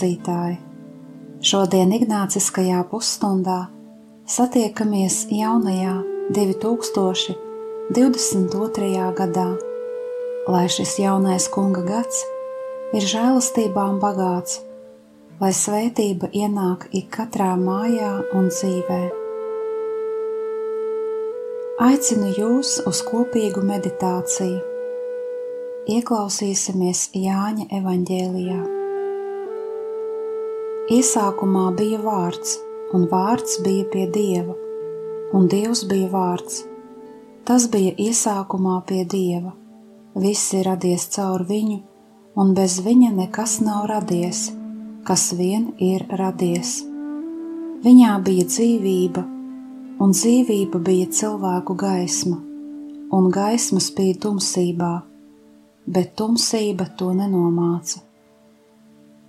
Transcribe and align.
Klausītāji! 0.00 0.56
Šodien 1.44 1.92
Ignāciskajā 1.92 2.80
pusstundā 2.88 3.68
satiekamies 4.24 5.28
jaunajā 5.28 6.00
2022. 6.32 9.12
gadā, 9.18 9.58
lai 10.48 10.68
šis 10.68 10.98
jaunais 11.00 11.48
kunga 11.52 11.82
gads 11.84 12.24
ir 12.96 13.02
žēlastībām 13.02 14.00
bagāts, 14.00 14.60
lai 15.40 15.52
svētība 15.52 16.28
ienāk 16.32 16.88
ik 16.92 17.10
katrā 17.12 17.56
mājā 17.60 18.24
un 18.32 18.48
dzīvē. 18.48 19.10
Aicinu 21.80 22.26
jūs 22.40 22.80
uz 22.88 23.02
kopīgu 23.04 23.62
meditāciju. 23.64 24.60
Ieklausīsimies 25.88 27.10
Jāņa 27.16 27.64
evaņģēlijā. 27.80 28.79
Iesākumā 30.90 31.68
bija 31.78 32.00
vārds, 32.02 32.56
un 32.90 33.04
vārds 33.06 33.60
bija 33.62 33.84
pie 33.92 34.06
dieva, 34.10 34.56
un 35.38 35.44
dievs 35.52 35.84
bija 35.86 36.08
vārds. 36.10 36.64
Tas 37.46 37.68
bija 37.70 37.92
iesākumā 37.94 38.80
pie 38.88 39.04
dieva. 39.12 39.52
Viss 40.24 40.50
ir 40.58 40.66
radies 40.66 41.04
caur 41.14 41.44
viņu, 41.46 41.76
un 42.42 42.50
bez 42.58 42.80
viņa 42.82 43.12
nekas 43.20 43.60
nav 43.62 43.86
radies, 43.92 44.42
kas 45.06 45.28
vien 45.38 45.70
ir 45.78 46.08
radies. 46.24 46.80
Viņā 47.86 48.18
bija 48.26 48.50
dzīvība, 48.50 49.26
un 50.02 50.18
dzīvība 50.18 50.82
bija 50.90 51.06
cilvēku 51.22 51.78
gaisma, 51.86 52.42
un 53.14 53.30
gaisma 53.30 53.78
spīd 53.78 54.24
tumsībā, 54.26 54.92
bet 55.86 56.16
tumsība 56.18 56.90
to 56.98 57.14
nenomāca 57.14 58.09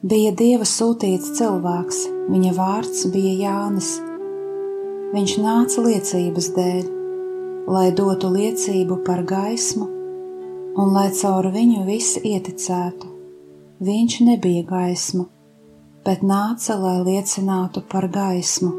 bija 0.01 0.31
Dieva 0.33 0.65
sūtīts 0.65 1.35
cilvēks, 1.37 1.99
viņa 2.31 2.51
vārds 2.57 3.03
bija 3.13 3.33
Jānis. 3.37 3.91
Viņš 5.13 5.33
nāca 5.43 5.83
liecības 5.85 6.47
dēļ, 6.55 6.85
lai 7.69 7.91
dotu 7.93 8.31
liecību 8.33 9.01
par 9.05 9.21
gaismu, 9.29 9.85
un 10.81 10.93
lai 10.95 11.11
caur 11.13 11.51
viņu 11.53 11.85
visi 11.85 12.23
ieticētu. 12.31 13.11
Viņš 13.81 14.17
nebija 14.25 14.65
gaisma, 14.65 15.27
bet 16.05 16.25
nāca, 16.25 16.79
lai 16.81 16.97
liecinātu 17.05 17.85
par 17.91 18.09
gaismu. 18.09 18.73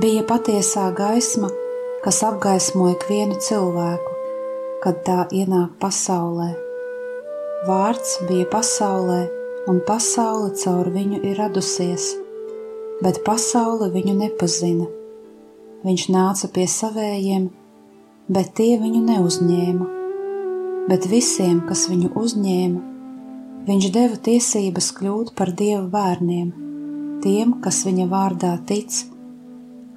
Bija 0.00 0.24
patiesā 0.28 0.88
gaisma, 0.96 1.50
kas 2.04 2.22
apgaismo 2.24 2.92
ikvienu 2.94 3.36
cilvēku, 3.44 4.20
kad 4.84 5.02
tā 5.04 5.24
ienāk 5.36 5.76
pasaulē. 5.82 6.54
Vārds 7.66 8.20
bija 8.28 8.46
pasaulē, 8.52 9.24
un 9.68 9.82
pasaule 9.84 10.54
caur 10.56 10.88
viņu 10.94 11.20
ir 11.28 11.36
radusies, 11.36 12.14
bet 13.04 13.20
pasaule 13.26 13.90
viņu 13.92 14.14
nepazina. 14.16 14.86
Viņš 15.84 16.04
nāca 16.14 16.48
pie 16.54 16.64
savējiem, 16.72 17.50
bet 18.32 18.54
tie 18.58 18.78
viņu 18.80 19.02
neuzņēma. 19.10 19.90
Bet 20.88 21.04
visiem, 21.10 21.60
kas 21.68 21.84
viņu 21.90 22.14
uzņēma, 22.16 22.80
viņš 23.68 23.90
deva 23.92 24.16
tiesības 24.16 24.88
kļūt 24.96 25.34
par 25.36 25.52
dievu 25.52 25.84
bērniem, 25.92 26.48
tiem, 27.22 27.58
kas 27.60 27.84
viņa 27.84 28.08
vārdā 28.08 28.56
tic, 28.64 29.02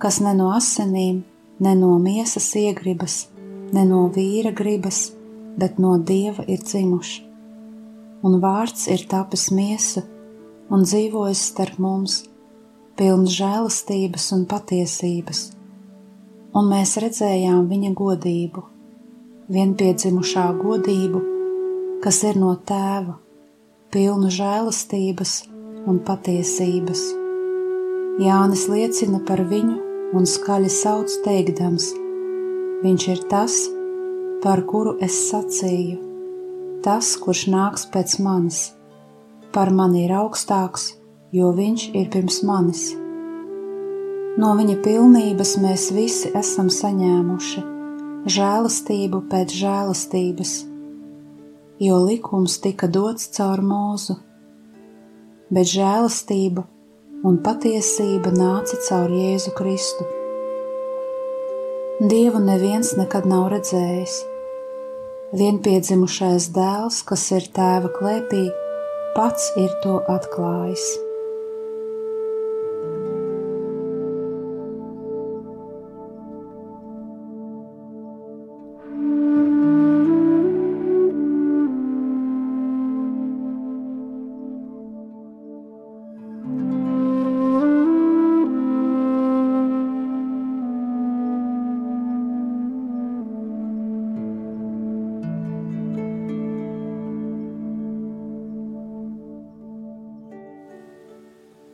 kas 0.04 0.20
ne 0.20 0.36
no 0.36 0.52
asinīm, 0.58 1.24
ne 1.64 1.76
no 1.80 1.96
miesas 2.04 2.52
iegribas, 2.60 3.24
ne 3.72 3.88
no 3.88 4.04
vīra 4.12 4.52
gribas, 4.52 5.14
bet 5.56 5.80
no 5.80 5.96
dieva 5.96 6.44
ir 6.52 6.60
dzimuši 6.60 7.31
un 8.26 8.38
vārds 8.42 8.88
ir 8.94 9.06
tapis 9.10 9.50
miesu 9.54 10.04
un 10.72 10.86
dzīvojis 10.86 11.42
starp 11.52 11.80
mums, 11.82 12.22
pilns 12.96 13.34
žēlastības 13.36 14.28
un 14.36 14.46
patiesības, 14.52 15.42
un 16.56 16.70
mēs 16.72 16.96
redzējām 17.02 17.66
viņa 17.72 17.92
godību, 17.98 18.64
vienpiedzimušā 19.52 20.46
godību, 20.62 21.22
kas 22.04 22.22
ir 22.30 22.38
no 22.40 22.54
tēva, 22.56 23.18
pilnu 23.92 24.30
žēlastības 24.32 25.34
un 25.90 26.00
patiesības. 26.06 27.02
Jānis 28.22 28.68
liecina 28.70 29.22
par 29.28 29.42
viņu 29.50 29.80
un 30.16 30.28
skaļi 30.28 30.70
sauc 30.72 31.18
teikdams: 31.26 31.90
Viņš 32.86 33.10
ir 33.16 33.26
tas, 33.32 33.58
par 34.44 34.64
kuru 34.68 34.98
es 35.02 35.18
sacīju 35.30 36.11
tas, 36.86 37.14
kurš 37.22 37.46
nāks 37.54 37.86
pēc 37.94 38.18
manis, 38.24 38.62
par 39.54 39.72
mani 39.76 40.06
ir 40.06 40.14
augstāks, 40.18 40.92
jo 41.36 41.52
viņš 41.56 41.88
ir 41.98 42.10
pirms 42.14 42.42
manis. 42.48 42.84
No 44.40 44.54
viņa 44.58 44.78
pilnības 44.86 45.58
mēs 45.62 45.90
visi 45.96 46.32
esam 46.38 46.72
saņēmuši 46.72 47.64
žēlastību 48.32 49.24
pēc 49.32 49.54
žēlastības, 49.60 50.54
jo 51.82 51.98
likums 52.06 52.58
tika 52.64 52.88
dots 52.88 53.28
caur 53.36 53.64
mūzu, 53.66 54.18
bet 55.52 55.70
žēlastība 55.74 56.66
un 57.28 57.38
patiesība 57.46 58.34
nāca 58.34 58.80
caur 58.88 59.14
Jēzu 59.14 59.54
Kristu. 59.58 60.08
Dievu 62.02 62.42
neviens 62.42 62.96
nekad 62.98 63.28
nav 63.30 63.52
redzējis 63.54 64.22
vienpiedzimušais 65.38 66.50
dēls, 66.56 67.02
kas 67.08 67.24
ir 67.38 67.48
tēva 67.56 67.92
klēpī, 67.96 68.44
pats 69.16 69.52
ir 69.60 69.72
to 69.84 70.02
atklājis. 70.12 71.11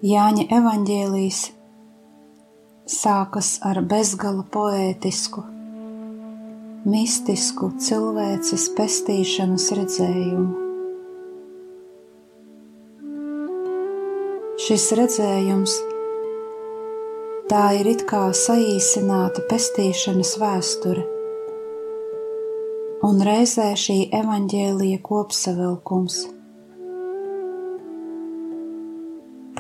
Jāņa 0.08 0.44
evaņģēlijas 0.54 1.38
sākas 2.94 3.48
ar 3.68 3.80
bezgala 3.92 4.44
poētisku, 4.54 5.42
mistisku 6.94 7.68
cilvēces 7.88 8.68
pestīšanas 8.78 9.66
redzējumu. 9.80 10.46
Šis 14.68 14.88
redzējums 15.02 15.76
tā 17.52 17.66
ir 17.82 17.92
it 17.98 18.08
kā 18.08 18.24
saīsināta 18.46 19.44
pestīšanas 19.52 20.38
vēsture, 20.46 21.04
un 23.12 23.22
reizē 23.32 23.70
šī 23.84 24.00
evaņģēlija 24.24 25.04
kopsavilkums– 25.12 26.24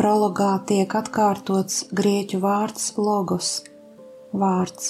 Prologā 0.07 0.53
tiek 0.63 0.93
atkārtots 0.95 1.81
grieķu 1.91 2.37
vārds 2.39 2.83
logos- 2.95 3.47
vārds. 4.41 4.85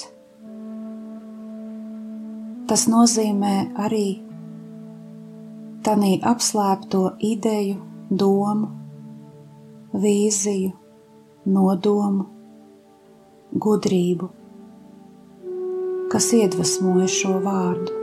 Tas 2.70 2.84
nozīmē 2.92 3.54
arī 3.86 4.04
tanī 5.88 6.12
apslēpto 6.32 7.02
ideju, 7.32 7.80
domu, 8.22 8.70
vīziju, 10.06 10.70
nodomu, 11.58 12.30
gudrību, 13.66 14.30
kas 16.14 16.30
iedvesmoja 16.42 17.10
šo 17.20 17.40
vārdu. 17.48 17.97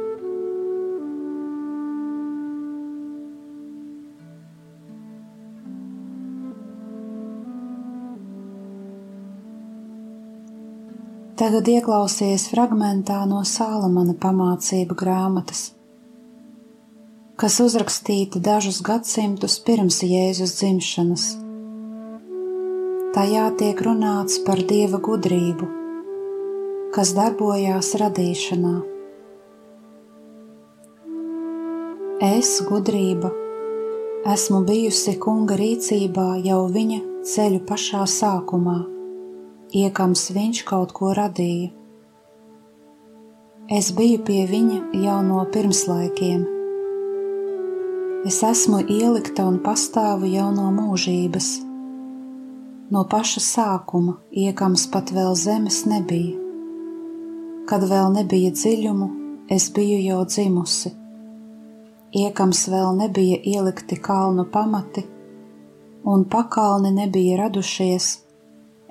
Tagad 11.36 11.68
ieklausies 11.68 12.46
fragmentā 12.48 13.18
no 13.28 13.42
Sālamana 13.44 14.14
pamācību 14.16 14.96
grāmatas, 14.96 15.74
kas 17.36 17.58
uzrakstīta 17.60 18.40
dažus 18.40 18.78
gadsimtus 18.80 19.58
pirms 19.68 19.98
Jēzus 20.08 20.54
dzimšanas. 20.62 21.26
Tajā 23.20 23.50
tiek 23.60 23.84
runāts 23.84 24.40
par 24.48 24.64
dieva 24.72 25.02
gudrību, 25.10 25.68
kas 26.96 27.12
darbojās 27.20 27.92
radīšanā. 28.00 28.74
Es, 32.32 32.56
gudrība, 32.64 33.36
esmu 34.24 34.64
bijusi 34.72 35.20
kunga 35.20 35.60
rīcībā 35.60 36.32
jau 36.48 36.64
viņa 36.72 37.06
ceļu 37.28 37.66
pašā 37.68 38.08
sākumā 38.08 38.95
iekams 39.74 40.30
viņš 40.36 40.62
kaut 40.68 40.94
ko 40.94 41.14
radīja. 41.16 41.72
Es 43.72 43.90
biju 43.98 44.20
pie 44.26 44.44
viņa 44.46 44.82
jau 45.02 45.22
no 45.26 45.42
pirmslaikiem. 45.54 46.44
Es 48.26 48.44
esmu 48.46 48.84
ielikta 48.86 49.46
un 49.50 49.58
pastāvu 49.66 50.30
jau 50.30 50.52
no 50.54 50.68
mūžības. 50.74 51.48
No 52.94 53.02
paša 53.10 53.42
sākuma 53.42 54.20
iekams 54.30 54.86
pat 54.94 55.10
vēl 55.14 55.34
zemes 55.34 55.84
nebija. 55.90 56.38
Kad 57.66 57.88
vēl 57.90 58.14
nebija 58.14 58.52
dziļumu, 58.54 59.08
es 59.50 59.72
biju 59.74 59.98
jau 60.04 60.20
dzimusi. 60.30 60.94
Iekams 62.16 62.68
vēl 62.70 62.94
nebija 63.02 63.42
ielikti 63.42 63.98
kalnu 63.98 64.46
pamati, 64.54 65.02
un 66.06 66.28
pakalni 66.30 66.94
nebija 66.94 67.42
radušies 67.42 68.25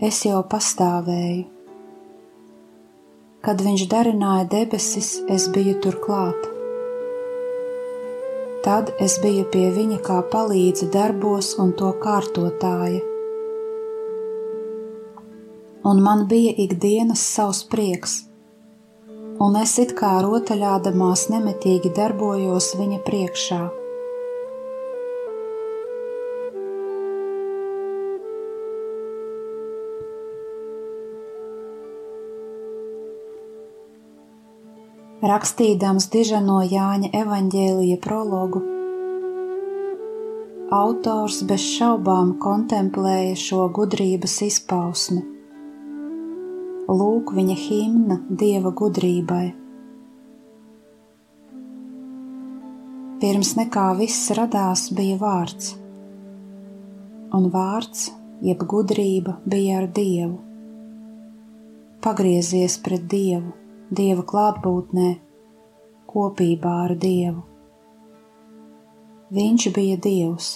es 0.03 0.25
jau 0.27 0.41
pastāvēju. 0.51 1.45
Kad 3.45 3.61
viņš 3.61 3.85
darināja 3.93 4.47
debesis, 4.51 5.21
es 5.31 5.47
biju 5.53 5.77
turklāt. 5.85 6.49
Tad 8.65 8.95
es 8.99 9.19
biju 9.21 9.45
pie 9.53 9.69
viņa 9.71 10.01
kā 10.03 10.23
palīdzi 10.33 10.89
darbos 10.91 11.53
un 11.61 11.75
to 11.77 11.93
kārtotāja. 12.01 13.03
Un 15.85 16.01
man 16.01 16.25
bija 16.27 16.55
ikdienas 16.65 17.21
savs 17.21 17.61
prieks, 17.69 18.23
un 19.39 19.61
es 19.61 19.77
it 19.79 19.93
kā 19.95 20.17
rotaļādamās 20.25 21.29
nemitīgi 21.29 21.93
darbojos 21.93 22.73
viņa 22.81 23.03
priekšā 23.05 23.84
rakstīdams 35.25 36.11
dižano 36.13 36.59
Jāņa 36.69 37.09
evaņģēlija 37.17 38.01
prologu. 38.05 38.61
Autors 40.75 41.39
bez 41.49 41.65
šaubām 41.65 42.35
kontemplēja 42.43 43.37
šo 43.41 43.69
gudrības 43.79 44.35
izpausmi. 44.49 45.23
Lūk, 46.91 47.33
viņa 47.37 47.57
himna 47.57 48.19
dieva 48.29 48.75
gudrībai. 48.77 49.47
Pirms 53.25 53.55
nekā 53.57 53.89
viss 53.97 54.29
radās, 54.37 54.91
bija 54.93 55.17
vārds, 55.23 55.73
un 57.33 57.49
vārds, 57.55 58.11
jeb 58.45 58.69
gudrība, 58.69 59.39
bija 59.49 59.81
ar 59.81 59.89
dievu. 59.89 60.37
Pagriezies 62.05 62.77
pret 62.85 63.07
dievu 63.09 63.64
Dieva 63.93 64.23
klātbūtnē, 64.25 65.09
kopībā 66.09 66.71
ar 66.87 66.95
Dievu. 66.97 67.43
Viņš 69.37 69.67
bija 69.77 69.99
Dievs. 70.01 70.47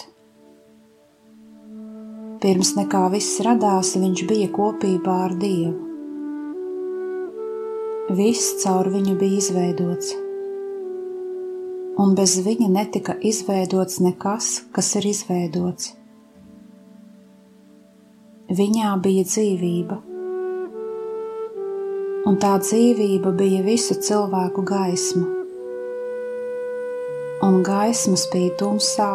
Pirms 2.41 2.73
nekā 2.79 3.03
viss 3.13 3.37
radās, 3.45 3.93
viņš 4.01 4.25
bija 4.25 4.49
kopībā 4.49 5.19
ar 5.27 5.37
Dievu. 5.37 5.77
Viss 8.17 8.57
caur 8.63 8.89
viņu 8.89 9.13
bija 9.21 9.43
izveidots, 9.43 10.15
un 12.01 12.17
bez 12.17 12.39
viņa 12.41 12.73
netika 12.79 13.13
izveidots 13.21 14.01
nekas, 14.01 14.63
kas 14.73 14.95
ir 14.97 15.11
izveidots. 15.13 15.93
Viņā 18.49 18.97
bija 19.05 19.29
dzīvība 19.29 20.08
un 22.29 22.35
tā 22.37 22.51
dzīvība 22.61 23.31
bija 23.33 23.63
visu 23.65 23.95
cilvēku 24.05 24.61
gaisma. 24.69 25.25
Un 27.47 27.55
gaismas 27.65 28.27
bija 28.29 28.51
tumsā, 28.59 29.07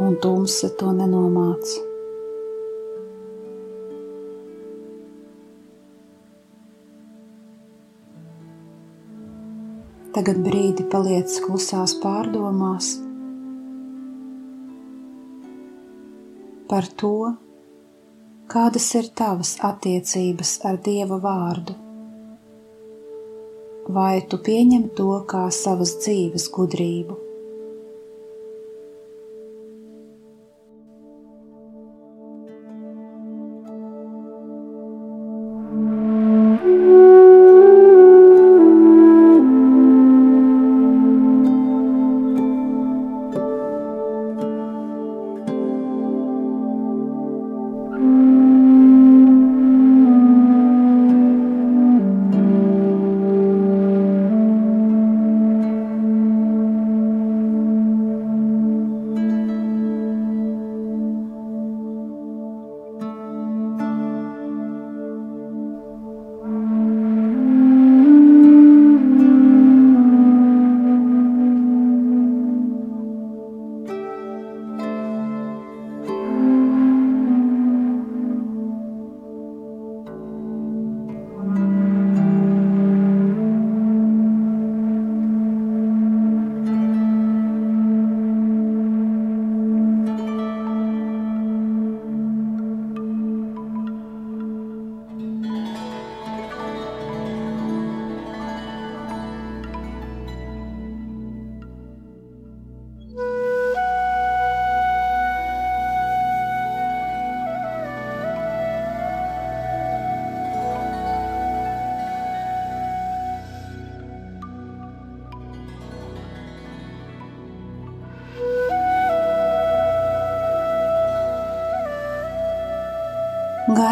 un 0.00 0.16
tumsa 0.24 0.70
to 0.80 0.94
nenomāca. 0.96 1.82
Tagad 10.14 10.40
brīdi 10.46 10.88
paliec 10.94 11.36
klusās 11.44 11.94
pārdomās 12.00 12.94
par 16.70 16.88
to, 17.02 17.12
kādas 18.50 18.88
ir 18.96 19.12
tavas 19.20 19.54
attiecības 19.68 20.56
ar 20.70 20.82
Dieva 20.86 21.20
vārdu 21.22 21.89
vai 23.94 24.20
tu 24.30 24.38
pieņem 24.46 24.90
to 24.98 25.10
kā 25.30 25.46
savas 25.54 25.96
dzīves 26.02 26.48
gudrību? 26.54 27.29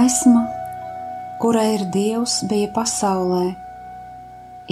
Gaisma, 0.09 0.41
kura 1.37 1.63
ir 1.69 1.83
Dievs, 1.93 2.39
bija 2.49 2.71
pasaulē, 2.73 3.51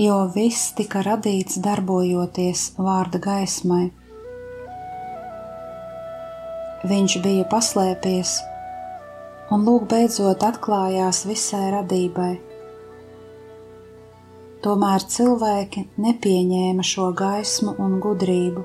jo 0.01 0.15
viss 0.33 0.71
tika 0.79 1.03
radīts 1.05 1.59
darbojoties 1.61 2.63
vārda 2.87 3.21
gaismai. 3.27 3.91
Viņš 6.89 7.17
bija 7.27 7.45
paslēpies, 7.53 8.33
un 9.53 9.67
lūk, 9.69 9.85
beidzot 9.91 10.47
atklājās 10.49 11.27
visai 11.29 11.67
radībai. 11.75 12.31
Tomēr 14.65 15.05
cilvēki 15.19 15.85
nepieņēma 16.07 16.89
šo 16.95 17.11
gaismu 17.21 17.77
un 17.77 18.01
gudrību. 18.07 18.65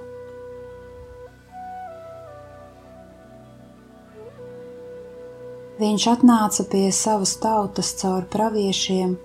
Viņš 5.81 6.03
atnāca 6.11 6.63
pie 6.69 6.87
savas 6.93 7.31
tautas 7.41 7.87
caur 7.97 8.25
praviešiem 8.29 9.15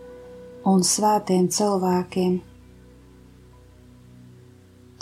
un 0.70 0.84
svētiem 0.88 1.50
cilvēkiem. 1.52 2.36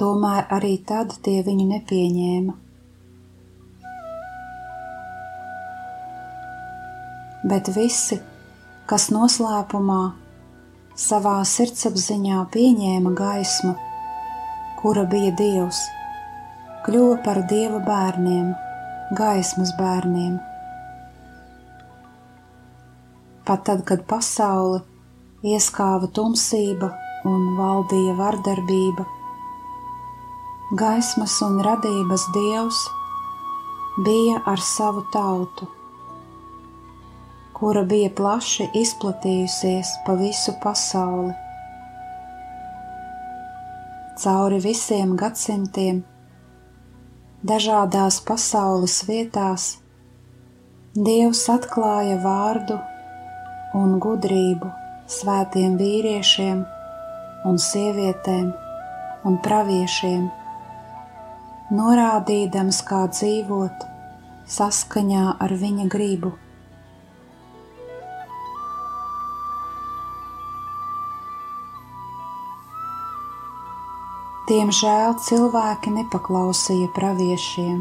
Tomēr 0.01 0.49
arī 0.57 0.73
tad 0.89 1.13
tie 1.23 1.37
viņu 1.47 1.67
nepieņēma. 1.69 2.55
Bet 7.53 7.71
visi, 7.77 8.19
kas 8.91 9.07
noslēpumā 9.15 10.01
savā 11.05 11.37
sirdsapziņā 11.51 12.41
pieņēma 12.57 13.13
gaismu, 13.21 13.77
kura 14.81 15.07
bija 15.15 15.31
Dievs, 15.39 15.85
kļuva 16.89 17.21
par 17.29 17.45
Dieva 17.55 17.79
bērniem, 17.87 18.51
gaismas 19.23 19.71
bērniem. 19.79 20.35
Pat 23.45 23.65
tad, 23.69 23.85
kad 23.89 24.07
pasauli 24.09 24.81
ieskāva 25.45 26.09
tumsība 26.17 26.91
un 27.29 27.47
valdīja 27.59 28.17
vardarbība, 28.19 29.05
gaismas 30.81 31.39
un 31.45 31.61
radības 31.65 32.27
Dievs 32.37 32.83
bija 34.07 34.41
ar 34.49 34.61
savu 34.75 35.05
tautu 35.13 35.69
kura 37.65 37.85
bija 37.89 38.11
plaši 38.17 38.67
izplatījusies 38.77 39.91
pa 40.07 40.15
visu 40.19 40.53
pasauli. 40.63 41.31
Cauri 44.21 44.59
visiem 44.63 45.15
gadsimtiem, 45.19 46.03
dažādās 47.51 48.19
pasaules 48.29 48.99
vietās, 49.09 49.69
Dievs 50.95 51.41
atklāja 51.51 52.19
vārdu 52.23 52.77
un 53.75 53.99
gudrību 54.03 54.71
svētiem 55.11 55.75
vīriešiem 55.81 56.63
un 57.49 57.59
sievietēm 57.61 58.53
un 59.29 59.37
praviešiem, 59.45 60.29
norādīdams, 61.75 62.81
kā 62.89 63.05
dzīvot 63.11 63.85
saskaņā 64.55 65.27
ar 65.45 65.55
viņa 65.61 65.87
gribu. 65.93 66.35
Diemžēl 74.45 75.15
cilvēki 75.25 75.95
nepaklausīja 75.95 76.91
praviešiem. 76.93 77.79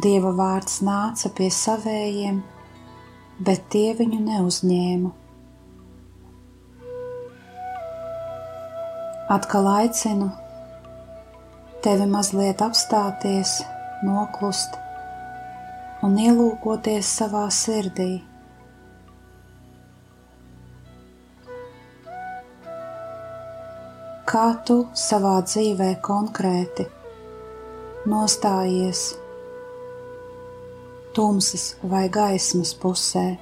Dieva 0.00 0.32
vārds 0.38 0.80
nāca 0.82 1.28
pie 1.36 1.50
savējiem, 1.52 2.40
bet 3.40 3.64
tie 3.72 3.94
viņu 3.98 4.20
neuzņēma. 4.26 5.12
Atkal 9.34 9.70
aicinu 9.72 10.28
tevi 11.84 12.06
mazliet 12.10 12.62
apstāties, 12.64 13.56
noklust 14.04 14.78
un 16.04 16.20
ielūkoties 16.20 17.16
savā 17.22 17.48
sirdī. 17.52 18.12
kā 24.34 24.46
tu 24.66 24.80
savā 24.98 25.36
dzīvē 25.46 25.92
konkrēti 26.02 26.88
nostājies 28.10 29.02
tumsas 31.14 31.76
vai 31.82 32.08
gaismas 32.08 32.74
pusē. 32.74 33.38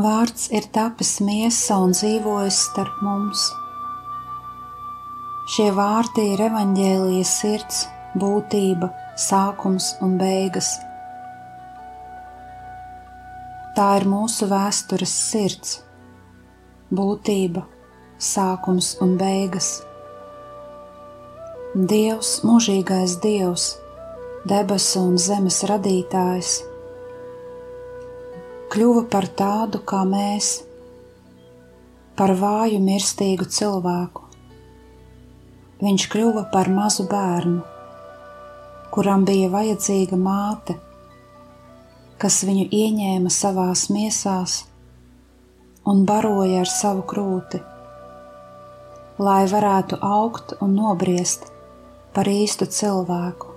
Vārds 0.00 0.46
ir 0.54 0.64
tapis 0.72 1.18
miesa 1.20 1.76
un 1.82 1.90
dzīvojis 1.92 2.58
starp 2.70 3.00
mums. 3.04 3.40
Šie 5.50 5.66
vārdi 5.76 6.22
ir 6.30 6.40
evaņģēlijas 6.46 7.32
sirds, 7.40 7.80
būtība, 8.22 8.88
sākums 9.20 9.90
un 10.06 10.14
beigas. 10.20 10.70
Tā 13.76 13.90
ir 13.98 14.08
mūsu 14.08 14.48
vēstures 14.48 15.18
sirds, 15.26 15.76
būtība, 16.94 17.66
sākums 18.30 18.94
un 19.04 19.18
beigas. 19.20 19.72
Dievs, 21.74 22.38
mūžīgais 22.46 23.20
Dievs, 23.26 23.68
debesu 24.48 25.04
un 25.10 25.20
zemes 25.28 25.64
radītājs 25.68 26.60
kļuva 28.70 29.00
par 29.10 29.26
tādu 29.34 29.80
kā 29.82 30.04
mēs, 30.06 30.48
par 32.14 32.30
vāju, 32.38 32.76
mirstīgu 32.84 33.48
cilvēku. 33.50 34.28
Viņš 35.80 36.04
kļuva 36.12 36.44
par 36.52 36.70
mazu 36.70 37.08
bērnu, 37.10 37.64
kuram 38.94 39.24
bija 39.26 39.48
vajadzīga 39.50 40.18
māte, 40.20 40.76
kas 42.22 42.36
viņu 42.46 42.68
ieņēma 42.82 43.32
savās 43.34 43.88
miesās 43.90 44.54
un 45.90 46.04
baroja 46.06 46.62
ar 46.62 46.70
savu 46.70 47.02
krūti, 47.10 47.58
lai 49.18 49.40
varētu 49.50 49.98
augt 50.12 50.54
un 50.60 50.78
nobriest 50.78 51.50
par 52.14 52.30
īstu 52.30 52.70
cilvēku. 52.70 53.50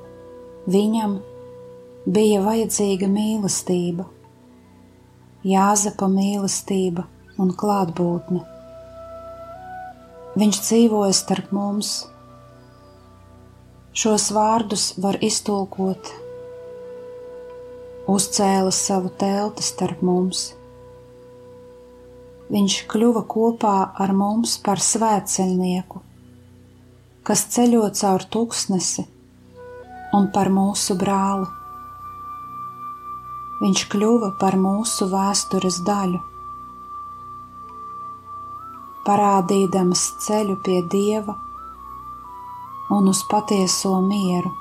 Viņam 0.74 1.20
bija 2.18 2.42
vajadzīga 2.50 3.14
mīlestība 3.14 4.10
Jāzepa 5.44 6.08
mīlestība, 6.08 7.04
un 7.36 7.52
klātbūtne. 7.58 8.42
Viņš 10.40 10.60
dzīvoja 10.66 11.14
starp 11.18 11.52
mums. 11.54 11.94
Šos 13.94 14.32
vārdus 14.34 14.86
var 15.04 15.20
iztulkot, 15.22 16.10
uzcēla 18.10 18.72
savu 18.74 19.12
telti 19.22 19.66
starp 19.68 20.02
mums. 20.02 20.48
Viņš 22.54 22.78
kļuva 22.90 23.24
kopā 23.30 23.78
ar 24.06 24.14
mums 24.18 24.56
par 24.66 24.82
svētceļnieku, 24.82 26.02
kas 27.28 27.46
ceļo 27.54 27.86
caur 28.00 28.26
tūkstnesi 28.34 29.06
un 30.18 30.32
par 30.34 30.50
mūsu 30.54 30.98
brāli. 30.98 31.52
Viņš 33.64 33.88
kļuva 33.96 34.34
par 34.44 34.60
mūsu 34.60 35.08
vēstures 35.12 35.80
daļu 35.88 36.20
parādīdamas 39.04 40.04
ceļu 40.24 40.58
pie 40.64 40.80
dieva 40.92 41.36
un 42.94 43.10
uz 43.12 43.24
patieso 43.32 43.98
mieru. 44.04 44.52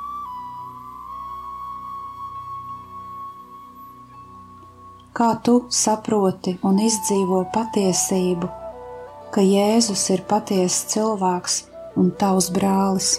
Kā 5.13 5.29
tu 5.47 5.59
saproti 5.69 6.57
un 6.67 6.81
izdzīvo 6.83 7.43
patiesību, 7.55 8.49
ka 9.35 9.45
Jēzus 9.45 10.07
ir 10.15 10.25
patiesa 10.31 10.89
cilvēks 10.95 11.59
un 12.01 12.11
tavs 12.23 12.49
brālis? 12.55 13.13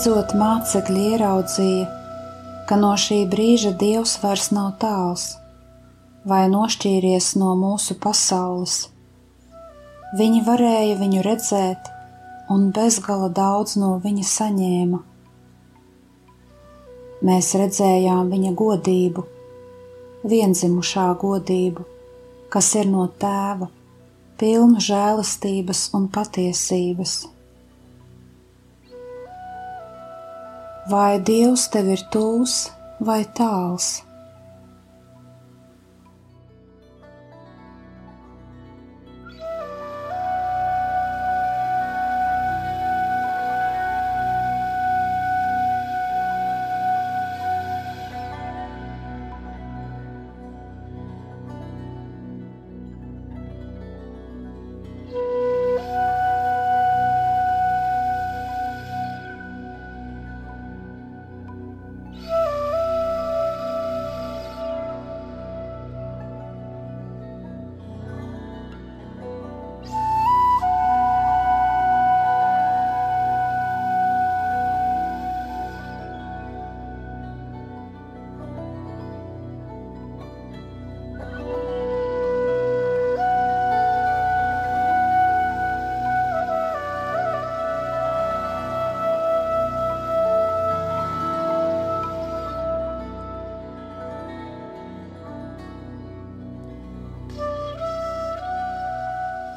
Beidzot, 0.00 0.30
mācekļi 0.32 1.00
ieraudzīja, 1.12 1.86
ka 2.64 2.76
no 2.80 2.94
šī 2.96 3.18
brīža 3.28 3.74
Dievs 3.76 4.14
vairs 4.22 4.46
nav 4.56 4.70
tāls 4.80 5.24
vai 6.30 6.46
nošķīries 6.48 7.26
no 7.36 7.50
mūsu 7.60 7.98
pasaules. 8.00 8.76
Viņi 10.16 10.40
varēja 10.46 10.94
viņu 11.02 11.24
redzēt, 11.26 11.90
un 12.48 12.70
bezgala 12.72 13.28
daudz 13.28 13.74
no 13.82 13.90
viņa 14.00 14.24
saņēma. 14.30 15.00
Mēs 17.28 17.50
redzējām 17.60 18.30
viņa 18.32 18.54
godību, 18.62 19.26
vienzimušā 20.32 21.10
godību, 21.26 21.84
kas 22.48 22.72
ir 22.80 22.88
no 22.94 23.04
tēva, 23.20 23.68
pilna 24.40 24.80
žēlastības 24.80 25.90
un 26.00 26.08
patiesības. 26.16 27.18
Vai 30.88 31.20
Dievs 31.20 31.68
tev 31.68 31.90
ir 31.92 32.04
tūs 32.12 32.70
vai 33.00 33.24
tāls? 33.36 34.00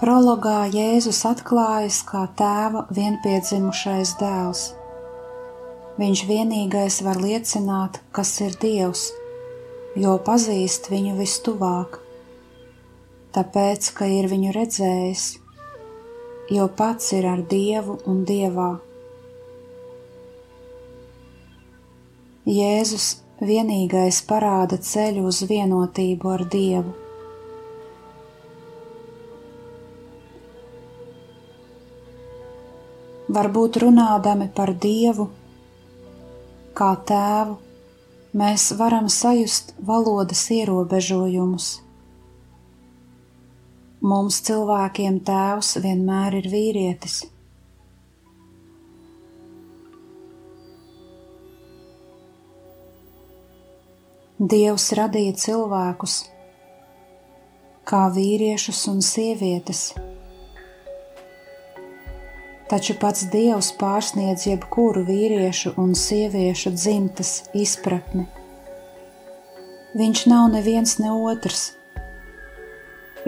Prologā 0.04 0.66
Jēzus 0.68 1.22
atklājas 1.24 2.02
kā 2.04 2.26
tēva 2.36 2.82
vienpiedzimušais 2.92 4.10
dēls. 4.20 4.63
Viņš 5.96 6.24
vienīgais 6.28 6.98
var 7.06 7.22
liecināt, 7.24 8.02
kas 8.12 8.34
ir 8.44 8.58
Dievs, 8.60 9.06
jo 9.96 10.18
pazīst 10.26 10.89
viņu 10.92 11.13
vistuvāk, 11.22 11.96
tāpēc, 13.38 13.88
ka 13.96 14.10
ir 14.12 14.28
viņu 14.28 14.52
redzējis, 14.58 15.24
jo 16.52 16.66
pats 16.82 17.13
ir 17.16 17.30
ar 17.32 17.46
Dievu 17.54 17.96
un 18.04 18.26
Dievā. 18.28 18.74
Jēzus 22.52 23.08
vienīgais 23.39 24.20
parāda 24.28 24.82
ceļu 24.84 25.24
uz 25.32 25.46
vienotību 25.48 26.36
ar 26.36 26.46
Dievu. 26.58 27.03
Varbūt 33.34 33.80
runādami 33.82 34.46
par 34.54 34.69
Dievu, 34.78 35.30
kā 36.78 36.89
tēvu, 37.10 37.56
mēs 38.38 38.67
varam 38.78 39.08
sajust 39.10 39.74
valodas 39.88 40.43
ierobežojumus. 40.54 41.69
Mums 44.04 44.38
cilvēkiem 44.46 45.17
tēvs 45.26 45.78
vienmēr 45.82 46.38
ir 46.41 46.52
vīrietis. 46.54 47.24
Dievs 54.54 54.89
radīja 55.00 55.38
cilvēkus 55.39 56.22
kā 57.88 58.08
vīriešus 58.13 58.88
un 58.91 59.00
sievietes 59.06 59.88
taču 62.73 62.95
pats 62.97 63.27
Dievs 63.29 63.67
pārsniedz 63.77 64.47
jebkuru 64.47 65.03
vīriešu 65.05 65.75
un 65.77 65.91
sieviešu 65.93 66.71
dzimtas 66.73 67.43
izpratni. 67.53 68.23
Viņš 69.93 70.23
nav 70.31 70.47
neviens 70.55 70.95
ne 70.97 71.12
otrs. 71.13 71.67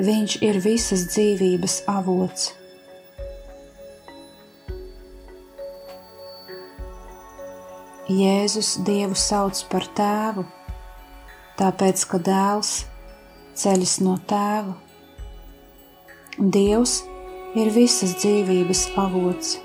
Viņš 0.02 0.40
ir 0.50 0.58
visas 0.66 1.06
dzīvības 1.12 1.78
avots. 1.94 2.50
Jēzus 8.10 8.76
Dievu 8.86 9.14
sauc 9.14 9.62
par 9.70 9.86
tēvu, 10.02 10.50
tāpēc 11.62 12.10
ka 12.10 12.26
dēls 12.32 12.78
ceļas 13.62 14.00
no 14.02 14.18
tēva. 14.26 14.74
Dievs 16.42 17.04
ir 17.56 17.72
visas 17.72 18.16
dzīvības 18.20 18.82
avots. 19.00 19.56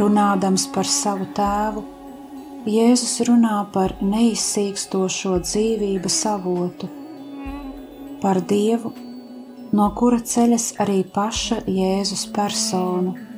Runādams 0.00 0.64
par 0.74 0.88
savu 0.90 1.28
tēvu, 1.36 1.84
Jēzus 2.64 3.18
runā 3.28 3.58
par 3.74 3.92
neizsīkstošo 4.00 5.36
dzīvības 5.44 6.16
avotu, 6.30 6.88
par 8.22 8.40
Dievu, 8.40 8.94
no 9.76 9.90
kura 9.98 10.22
ceļas 10.32 10.70
arī 10.80 11.02
paša 11.04 11.60
Jēzus 11.68 12.24
persona. 12.32 13.33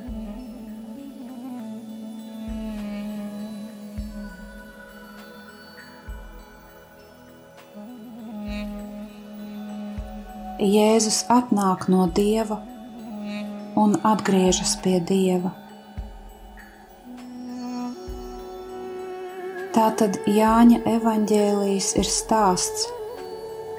Jēzus 10.67 11.21
atnāk 11.31 11.87
no 11.93 12.07
Dieva 12.11 12.59
un 13.79 13.95
atgriežas 14.11 14.75
pie 14.83 14.99
Dieva. 15.11 15.53
Tātad 19.77 20.17
Jāņa 20.25 20.81
evaņģēlijs 20.89 21.91
ir 22.01 22.09
stāsts 22.09 22.87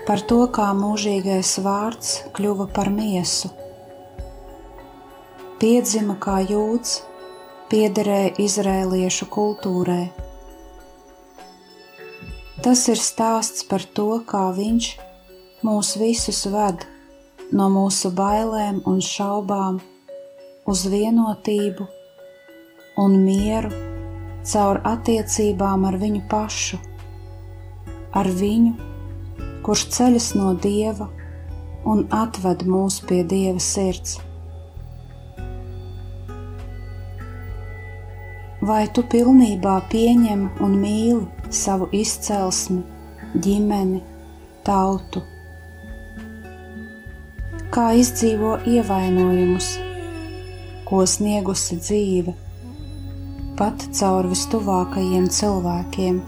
par 0.07 0.21
to, 0.29 0.43
kā 0.53 0.69
mūžīgais 0.77 1.55
vārds 1.65 2.11
kļuva 2.37 2.69
par 2.75 2.91
miesu. 2.93 3.49
Piedzima 5.57 6.15
kā 6.21 6.37
jūds, 6.45 7.01
piederēja 7.73 8.35
izrēliešu 8.45 9.27
kultūrai. 9.33 10.05
Tas 12.63 12.85
ir 12.93 13.01
stāsts 13.01 13.65
par 13.67 13.83
to, 13.97 14.11
kā 14.29 14.45
viņš 14.55 14.93
mūs 15.67 15.97
visus 15.99 16.45
ved 16.47 16.85
no 17.51 17.65
mūsu 17.73 18.13
bailēm 18.15 18.77
un 18.87 19.01
šaubām 19.03 19.81
uz 20.71 20.83
vienotību 20.93 21.87
un 23.03 23.17
mieru 23.25 23.71
caur 24.47 24.79
attiecībām 24.87 25.83
ar 25.89 25.97
viņu 25.99 26.21
pašu, 26.31 26.79
ar 28.15 28.31
viņu, 28.39 28.73
kurš 29.67 29.85
ceļas 29.97 30.29
no 30.39 30.53
dieva 30.67 31.09
un 31.93 32.05
atved 32.15 32.63
mūs 32.71 33.01
pie 33.09 33.21
dieva 33.35 33.59
sirds. 33.59 34.21
Vai 38.67 38.83
tu 38.95 39.03
pilnībā 39.03 39.79
pieņem 39.91 40.47
un 40.63 40.83
mīli 40.83 41.51
savu 41.63 41.91
izcelsmi, 41.95 42.83
ģimeni, 43.35 44.05
tautu? 44.67 45.27
Kā 47.73 47.89
izdzīvo 47.99 48.53
ievainojumus, 48.69 49.67
ko 50.87 51.03
sniegusi 51.09 51.77
dzīve, 51.81 52.33
pat 53.59 53.87
caur 53.99 54.29
vistuvākajiem 54.31 55.27
cilvēkiem. 55.39 56.21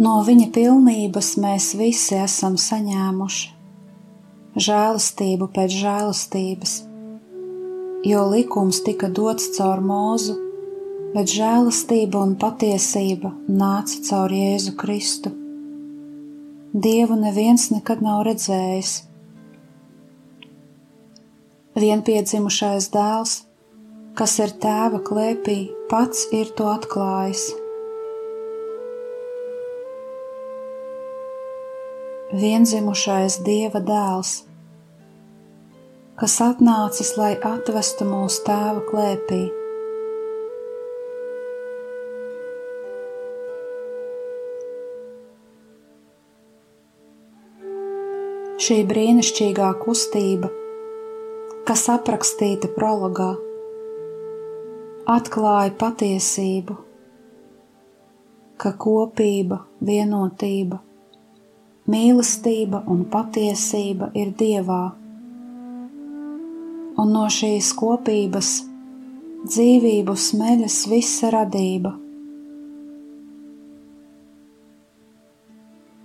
No 0.00 0.20
viņa 0.24 0.46
pilnības 0.54 1.34
mēs 1.42 1.74
visi 1.76 2.16
esam 2.16 2.54
saņēmuši 2.56 3.50
žēlastību 4.56 5.48
pēc 5.54 5.74
žēlastības, 5.82 6.72
jo 8.08 8.22
likums 8.32 8.80
tika 8.86 9.10
dots 9.12 9.50
caur 9.58 9.82
mūzu, 9.84 10.38
bet 11.14 11.30
žēlastība 11.30 12.24
un 12.24 12.34
patiesība 12.40 13.34
nāca 13.46 14.00
caur 14.08 14.34
Jēzu 14.34 14.74
Kristu. 14.80 15.34
Dievu 16.72 17.16
neviens 17.18 17.68
nekad 17.74 18.02
nav 18.02 18.24
redzējis. 18.30 18.96
Vienpiedzimušais 21.76 22.90
dēls, 22.94 23.40
kas 24.18 24.38
ir 24.42 24.54
tēva 24.62 25.00
klēpī, 25.06 25.64
pats 25.90 26.28
ir 26.34 26.50
to 26.56 26.70
atklājis. 26.70 27.50
Vienzimušais 32.30 33.40
Dieva 33.42 33.80
dēls, 33.82 34.44
kas 36.20 36.36
atnācis, 36.44 37.16
lai 37.18 37.32
atvestu 37.34 38.06
mūsu 38.06 38.44
tēva 38.46 38.82
klēpī. 38.86 39.40
Šī 48.60 48.76
brīnišķīgā 48.86 49.70
kustība, 49.80 50.50
kas 51.66 51.82
aprakstīta 51.90 52.70
prologā, 52.76 53.32
atklāja 55.10 55.72
patiesību, 55.80 56.76
ka 58.60 58.74
kopība, 58.84 59.64
vienotība 59.80 60.78
mīlestība 61.90 62.84
un 62.92 63.04
patiesība 63.10 64.10
ir 64.14 64.32
Dievā, 64.38 64.82
un 67.00 67.14
no 67.16 67.24
šīs 67.32 67.72
kopības 67.78 68.50
dzīvību 69.46 70.14
smeļas 70.26 70.76
visa 70.92 71.32
radība. 71.34 71.94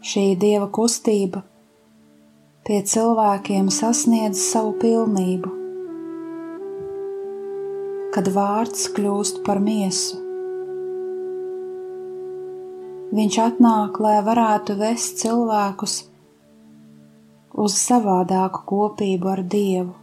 Šī 0.05 0.25
Dieva 0.41 0.69
kustība 0.69 1.41
pie 2.65 2.81
cilvēkiem 2.93 3.71
sasniedz 3.73 4.41
savu 4.41 4.75
pilnību, 4.81 5.53
kad 8.15 8.29
vārds 8.37 8.87
kļūst 8.95 9.43
par 9.45 9.61
miesu. 9.61 10.24
Viņš 13.15 13.35
atnāk, 13.39 13.97
lai 14.03 14.17
varētu 14.25 14.73
vest 14.75 15.21
cilvēkus 15.21 15.93
uz 17.65 17.75
savādāku 17.79 18.65
kopību 18.71 19.29
ar 19.31 19.41
Dievu, 19.53 19.93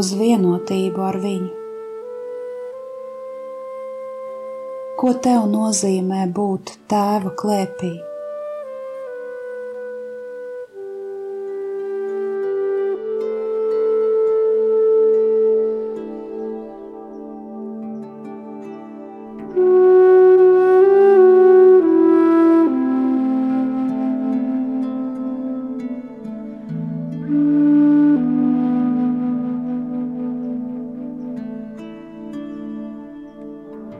uz 0.00 0.10
vienotību 0.18 1.04
ar 1.08 1.20
Viņu. 1.22 1.52
Ko 4.98 5.14
tev 5.28 5.46
nozīmē 5.52 6.24
būt 6.40 6.74
tēva 6.90 7.30
klēpī? 7.38 7.92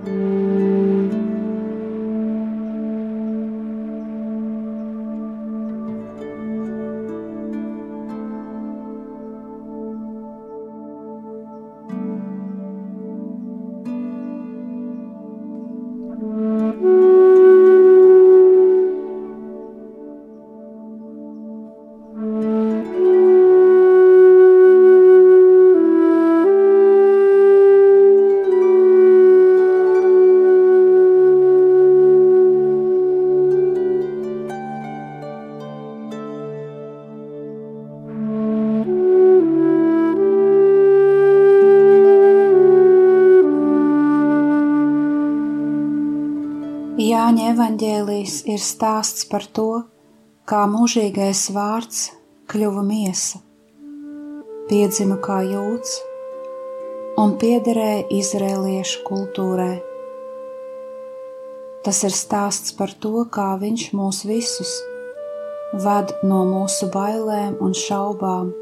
Jāņa 0.05 0.34
evaņģēlijs 48.25 48.45
ir 48.49 48.59
stāsts 48.59 49.27
par 49.29 49.45
to, 49.53 49.85
kā 50.47 50.67
mūžīgais 50.67 51.53
vārds 51.53 52.13
kļuva 52.49 52.83
miesa, 52.83 53.41
piedzima 54.69 55.19
kā 55.21 55.43
jūts 55.45 56.01
un 57.21 57.37
piederēja 57.37 58.07
izrēliešu 58.11 59.05
kultūrai. 59.05 59.83
Tas 61.85 62.03
ir 62.05 62.13
stāsts 62.13 62.73
par 62.73 62.95
to, 62.97 63.27
kā 63.29 63.59
viņš 63.61 63.93
mūs 63.93 64.25
visus 64.25 64.73
ved 65.75 66.15
no 66.25 66.45
mūsu 66.49 66.89
bailēm 66.89 67.61
un 67.61 67.75
šaubām 67.75 68.53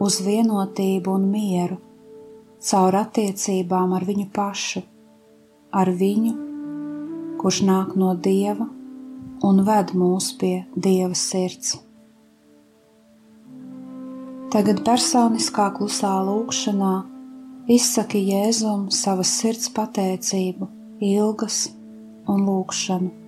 uz 0.00 0.20
vienotību 0.24 1.12
un 1.12 1.28
mieru, 1.28 1.76
caur 2.60 2.94
attiecībām 3.04 3.92
ar 3.92 4.04
viņu 4.04 4.30
pašu, 4.32 4.82
ar 5.72 5.90
viņu 5.92 6.45
kurš 7.40 7.62
nāk 7.68 7.96
no 8.00 8.14
Dieva 8.14 8.68
un 9.46 9.64
ved 9.66 9.92
mūs 9.96 10.30
pie 10.40 10.54
Dieva 10.76 11.16
sirds. 11.18 11.76
Tagad 14.52 14.80
personiskā 14.86 15.68
klusā 15.76 16.14
lūkšanā 16.24 16.94
izsaki 17.76 18.22
Jēzum 18.30 18.88
savas 18.94 19.32
sirds 19.40 19.68
pateicību, 19.74 20.68
ilgas 21.02 21.66
un 22.30 22.46
lūkšanu. 22.46 23.25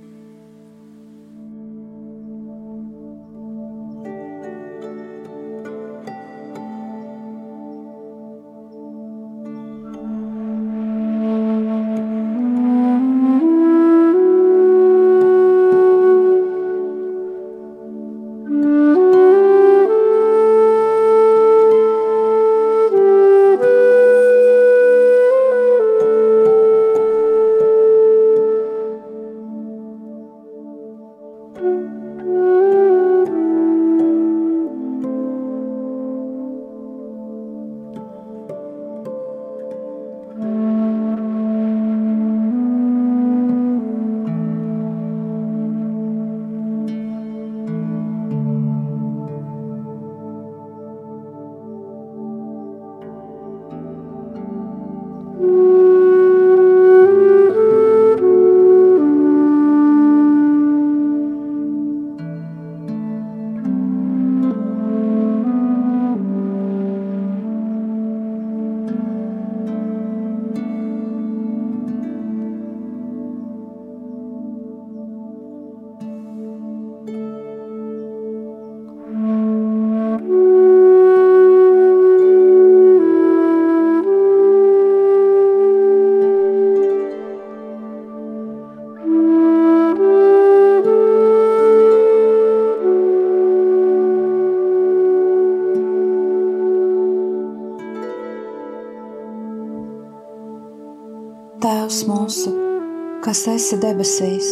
Kas 103.28 103.42
esi 103.52 103.76
debesīs, 103.76 104.46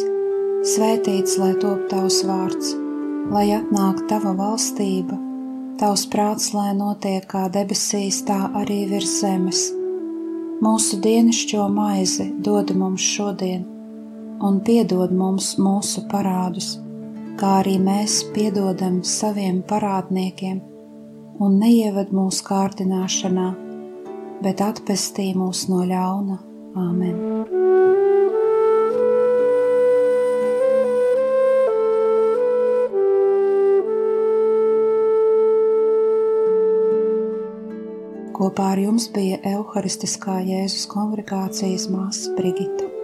svētīts 0.69 1.39
lai 1.41 1.55
top 1.63 1.87
tavs 1.89 2.19
vārds, 2.29 2.75
lai 3.33 3.47
atnāk 3.57 4.03
tava 4.11 4.35
valstība, 4.37 5.17
tavs 5.81 6.03
prāts, 6.13 6.51
lai 6.53 6.75
notiek 6.77 7.25
kā 7.31 7.47
debesīs, 7.55 8.19
tā 8.29 8.37
arī 8.61 8.83
virs 8.91 9.15
zemes. 9.23 9.63
Mūsu 10.61 11.01
dienascho 11.01 11.65
maizi 11.73 12.29
dod 12.45 12.75
mums 12.77 13.01
šodien, 13.17 13.65
un 14.45 14.61
piedod 14.67 15.15
mums 15.25 15.55
mūsu 15.57 16.05
parādus, 16.13 16.75
kā 17.41 17.63
arī 17.63 17.79
mēs 17.81 18.27
piedodam 18.37 19.01
saviem 19.09 19.63
parādniekiem, 19.71 20.61
un 21.41 21.57
neieved 21.65 22.13
mūsu 22.13 22.45
kārdināšanā, 22.53 23.53
bet 24.45 24.61
atpestī 24.69 25.31
mūs 25.33 25.65
no 25.73 25.81
ļauna 25.89 26.43
Āmen! 26.77 27.66
Kopā 38.47 38.65
ar 38.77 38.79
jums 38.79 39.09
bija 39.11 39.41
Euharistiskā 39.51 40.37
Jēzus 40.47 40.87
kongregācijas 40.93 41.89
māsa 41.91 42.31
Brigita. 42.39 42.96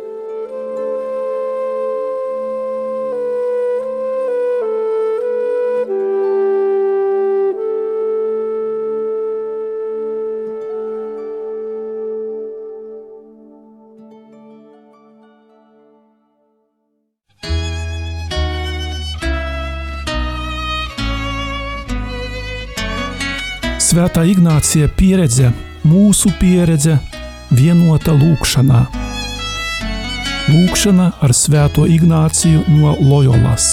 Ignācija 24.72 24.96
pieredze, 24.96 25.50
mūsu 25.84 26.30
pieredze, 26.40 26.94
vienota 27.52 28.14
lūkšanā. 28.16 28.78
Lūkšana 30.48 31.10
ar 31.20 31.34
Svēto 31.36 31.84
Ignāciju 31.84 32.62
no 32.78 32.94
Loyolas. 32.96 33.66